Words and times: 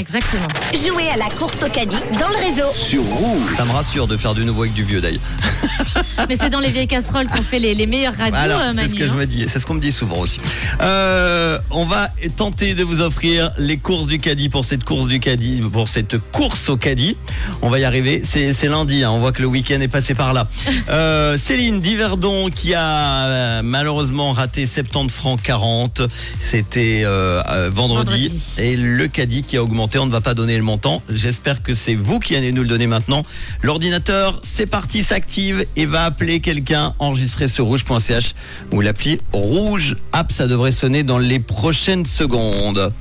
Exactement. 0.00 0.46
Jouez 0.74 1.08
à 1.08 1.16
la 1.16 1.28
course 1.28 1.58
au 1.66 1.68
caddie 1.68 1.96
dans 2.20 2.28
le 2.28 2.36
réseau. 2.36 2.70
sur 2.76 3.02
rouge. 3.02 3.56
Ça 3.56 3.64
me 3.64 3.72
rassure 3.72 4.06
de 4.06 4.16
faire 4.16 4.32
du 4.32 4.44
nouveau 4.44 4.62
avec 4.62 4.72
du 4.72 4.84
vieux 4.84 5.00
d'ailleurs. 5.00 5.18
Mais 6.28 6.36
c'est 6.36 6.50
dans 6.50 6.60
les 6.60 6.70
vieilles 6.70 6.86
casseroles 6.86 7.26
qu'on 7.26 7.42
fait 7.42 7.58
les, 7.58 7.74
les 7.74 7.86
meilleurs 7.88 8.14
radios, 8.14 8.36
Alors, 8.36 8.60
euh, 8.60 8.68
c'est 8.70 8.76
Manu, 8.76 8.90
ce 8.90 8.94
que 8.94 9.06
je 9.08 9.12
hein. 9.12 9.16
me 9.16 9.26
dis, 9.26 9.46
c'est 9.48 9.58
ce 9.58 9.66
qu'on 9.66 9.74
me 9.74 9.80
dit 9.80 9.90
souvent 9.90 10.18
aussi. 10.18 10.38
Euh, 10.82 11.58
on 11.72 11.84
va 11.84 12.10
tenter 12.36 12.74
de 12.74 12.84
vous 12.84 13.00
offrir 13.00 13.50
les 13.58 13.76
courses 13.76 14.06
du 14.06 14.18
caddie 14.18 14.48
pour 14.48 14.64
cette 14.64 14.84
course 14.84 15.08
du 15.08 15.18
caddie, 15.18 15.60
pour 15.72 15.88
cette 15.88 16.16
course 16.30 16.68
au 16.68 16.76
caddie. 16.76 17.16
On 17.62 17.68
va 17.68 17.80
y 17.80 17.84
arriver. 17.84 18.20
C'est 18.22 18.52
c'est 18.52 18.68
lundi, 18.68 19.02
hein, 19.02 19.10
on 19.10 19.18
voit 19.18 19.32
que 19.32 19.42
le 19.42 19.48
week-end 19.48 19.80
est 19.80 19.88
passé 19.88 20.14
par 20.14 20.32
là. 20.32 20.46
Euh, 20.90 21.36
Céline 21.36 21.80
Diverdon 21.80 22.48
qui 22.48 22.72
a 22.72 23.26
euh, 23.26 23.60
malheureusement 23.62 24.32
raté 24.32 24.64
70 24.64 25.12
francs 25.12 25.42
40. 25.42 26.02
C'était 26.40 27.02
euh, 27.04 27.42
euh, 27.50 27.68
vendredi. 27.70 28.28
Vendredi. 28.28 28.54
Et 28.58 28.76
le 28.76 29.06
caddie 29.08 29.42
qui 29.42 29.56
a 29.58 29.62
augmenté, 29.62 29.87
on 29.96 30.06
ne 30.06 30.10
va 30.10 30.20
pas 30.20 30.34
donner 30.34 30.56
le 30.56 30.62
montant. 30.62 31.02
J'espère 31.08 31.62
que 31.62 31.72
c'est 31.72 31.94
vous 31.94 32.18
qui 32.18 32.36
allez 32.36 32.52
nous 32.52 32.62
le 32.62 32.68
donner 32.68 32.86
maintenant. 32.86 33.22
L'ordinateur, 33.62 34.40
c'est 34.42 34.66
parti, 34.66 35.02
s'active 35.02 35.64
et 35.76 35.86
va 35.86 36.04
appeler 36.04 36.40
quelqu'un 36.40 36.94
enregistré 36.98 37.48
sur 37.48 37.66
rouge.ch 37.66 38.34
ou 38.72 38.80
l'appli 38.80 39.20
Rouge 39.32 39.96
App. 40.12 40.32
Ça 40.32 40.46
devrait 40.46 40.72
sonner 40.72 41.04
dans 41.04 41.18
les 41.18 41.38
prochaines 41.38 42.04
secondes. 42.04 42.92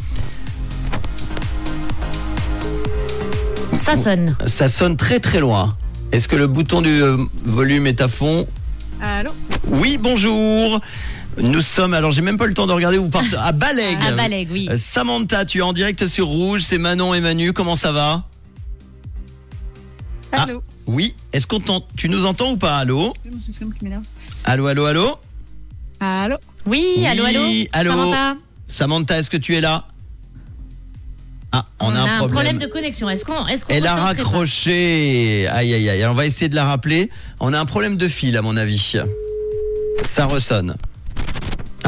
Ça 3.79 3.95
sonne. 3.95 4.37
Ça 4.45 4.67
sonne 4.67 4.95
très 4.95 5.19
très 5.19 5.39
loin. 5.39 5.75
Est-ce 6.11 6.27
que 6.27 6.35
le 6.35 6.47
bouton 6.47 6.81
du 6.81 7.01
euh, 7.01 7.17
volume 7.43 7.87
est 7.87 7.99
à 8.01 8.07
fond? 8.07 8.47
Allô? 9.01 9.31
Oui, 9.67 9.97
bonjour. 10.01 10.79
Nous 11.39 11.61
sommes, 11.61 11.93
alors 11.93 12.11
j'ai 12.11 12.21
même 12.21 12.37
pas 12.37 12.47
le 12.47 12.53
temps 12.53 12.67
de 12.67 12.73
regarder, 12.73 12.97
vous 12.97 13.09
partez 13.09 13.35
à 13.35 13.51
Balègue. 13.51 13.97
À 14.07 14.11
Balègue, 14.11 14.49
oui. 14.51 14.67
Euh, 14.71 14.77
Samantha, 14.79 15.45
tu 15.45 15.59
es 15.59 15.61
en 15.61 15.73
direct 15.73 16.07
sur 16.07 16.27
Rouge, 16.27 16.61
c'est 16.63 16.77
Manon 16.77 17.13
et 17.13 17.21
Manu, 17.21 17.53
comment 17.53 17.75
ça 17.75 17.91
va? 17.91 18.25
Ah. 20.31 20.43
Allô 20.43 20.63
Oui, 20.87 21.15
est-ce 21.33 21.47
qu'on 21.47 21.61
tu 21.95 22.09
nous 22.09 22.25
entends 22.25 22.51
ou 22.51 22.57
pas? 22.57 22.77
Allô? 22.77 23.13
Allô, 24.45 24.67
allô, 24.67 24.85
allô? 24.85 25.19
Allô 25.99 26.37
Oui, 26.65 27.05
allô, 27.05 27.23
allô? 27.25 27.39
Oui, 27.41 27.69
allô. 27.71 27.91
Samantha? 27.91 28.37
Samantha, 28.67 29.19
est-ce 29.19 29.29
que 29.29 29.37
tu 29.37 29.55
es 29.55 29.61
là? 29.61 29.85
Ah, 31.53 31.65
on, 31.79 31.95
a, 31.95 32.01
un 32.01 32.27
problème. 32.27 32.57
de 32.57 32.65
connexion. 32.65 33.09
Est-ce 33.09 33.23
qu'on 33.23 33.47
est-ce 33.47 33.63
qu'on 33.63 33.73
Elle 33.73 33.87
a 33.87 33.95
raccroché. 33.95 35.47
Aïe, 35.47 35.73
aïe, 35.73 35.89
aïe. 35.89 36.05
On 36.05 36.13
va 36.13 36.25
essayer 36.25 36.49
de 36.49 36.55
la 36.55 36.65
rappeler. 36.65 37.09
On 37.39 37.53
a 37.53 37.59
un 37.59 37.65
problème 37.65 37.95
de 37.95 38.07
fil, 38.07 38.35
à 38.35 38.41
mon 38.41 38.57
avis. 38.57 38.97
Ça 40.01 40.25
ressonne. 40.25 40.75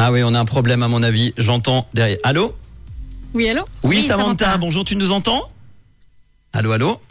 Ah 0.02 0.14
oui, 0.14 0.24
on 0.24 0.34
a 0.34 0.40
un 0.40 0.46
problème, 0.46 0.82
à 0.82 0.88
mon 0.88 1.04
avis. 1.04 1.34
J'entends 1.38 1.86
derrière. 1.94 2.20
Allô 2.24 2.56
Oui, 3.34 3.50
allô 3.50 3.64
oui, 3.84 3.98
Oui, 3.98 4.02
Samantha, 4.02 4.46
Samantha. 4.46 4.58
bonjour, 4.58 4.86
tu 4.86 4.96
nous 4.96 5.12
entends 5.12 5.52
Allô, 6.54 6.72
allô. 6.72 7.02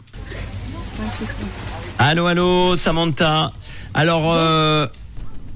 Allô, 1.99 2.25
allô, 2.25 2.75
Samantha. 2.77 3.51
Alors, 3.93 4.33
euh, 4.33 4.87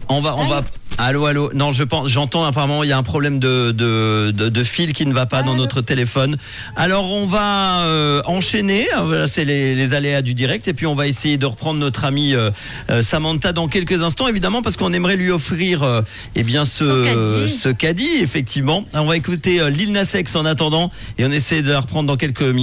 on 0.10 0.22
va, 0.22 0.36
on 0.36 0.48
va. 0.48 0.62
Allô, 1.00 1.26
allô. 1.26 1.52
Non, 1.54 1.74
je 1.74 1.84
pense, 1.84 2.08
j'entends 2.10 2.46
apparemment 2.46 2.84
il 2.84 2.90
y 2.90 2.94
a 2.94 2.98
un 2.98 3.04
problème 3.04 3.40
de 3.40 3.72
de, 3.72 4.32
de, 4.32 4.48
de 4.48 4.64
fil 4.64 4.94
qui 4.94 5.06
ne 5.06 5.14
va 5.14 5.26
pas 5.26 5.42
dans 5.44 5.56
notre 5.56 5.82
téléphone. 5.82 6.38
Alors, 6.76 7.12
on 7.12 7.26
va 7.26 7.84
euh, 7.86 8.22
enchaîner. 8.26 8.88
Euh, 8.96 9.02
Voilà, 9.02 9.28
c'est 9.28 9.44
les, 9.44 9.76
les 9.76 9.94
aléas 9.96 10.22
du 10.22 10.34
direct 10.34 10.68
et 10.68 10.74
puis 10.74 10.86
on 10.86 10.96
va 10.96 11.08
essayer 11.08 11.38
de 11.38 11.46
reprendre 11.46 11.80
notre 11.80 12.06
amie 12.06 12.36
euh, 12.36 12.52
euh, 12.90 13.02
Samantha 13.02 13.52
dans 13.54 13.68
quelques 13.68 14.02
instants, 14.02 14.28
évidemment, 14.28 14.62
parce 14.62 14.78
qu'on 14.78 14.94
aimerait 14.94 15.18
lui 15.18 15.32
offrir, 15.32 15.84
euh, 15.84 16.02
eh 16.36 16.44
bien, 16.44 16.64
ce 16.64 16.84
ce 17.48 17.70
caddie, 17.70 18.20
effectivement. 18.22 18.86
On 18.94 19.06
va 19.06 19.18
écouter 19.18 19.60
euh, 19.60 19.70
Lil 19.70 19.92
Nas 19.92 20.14
X 20.18 20.36
en 20.36 20.46
attendant 20.46 20.90
et 21.18 21.26
on 21.26 21.32
essaie 21.32 21.64
de 21.64 21.70
la 21.72 21.82
reprendre 21.82 22.08
dans 22.08 22.18
quelques 22.18 22.44
minutes. 22.44 22.62